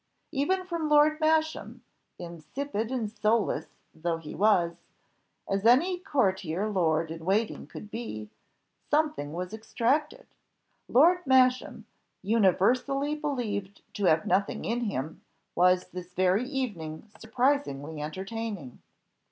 Even 0.31 0.65
from 0.65 0.89
Lord 0.89 1.19
Masham, 1.19 1.83
insipid 2.17 2.91
and 2.91 3.07
soulless 3.07 3.67
though 3.93 4.17
he 4.17 4.33
was, 4.33 4.77
as 5.47 5.63
any 5.63 5.99
courtier 5.99 6.67
lord 6.67 7.11
in 7.11 7.23
waiting 7.23 7.67
could 7.67 7.91
be, 7.91 8.27
something 8.89 9.31
was 9.31 9.53
extracted: 9.53 10.25
Lord 10.87 11.19
Masham, 11.27 11.85
universally 12.23 13.13
believed 13.13 13.83
to 13.93 14.05
have 14.05 14.25
nothing 14.25 14.65
in 14.65 14.85
him, 14.85 15.21
was 15.53 15.89
this 15.89 16.15
evening 16.17 17.07
surprisingly 17.19 18.01
entertaining. 18.01 18.81